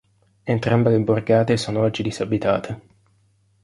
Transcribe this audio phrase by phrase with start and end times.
[0.55, 2.81] Entrambe le borgate sono oggi disabitate.